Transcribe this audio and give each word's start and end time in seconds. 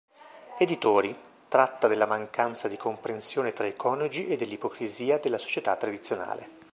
Editori: 0.57 1.15
tratta 1.47 1.87
della 1.87 2.07
mancanza 2.07 2.67
di 2.67 2.75
comprensione 2.75 3.53
tra 3.53 3.67
i 3.67 3.75
coniugi 3.75 4.25
e 4.29 4.35
dell'ipocrisia 4.35 5.19
della 5.19 5.37
società 5.37 5.75
tradizionale. 5.75 6.49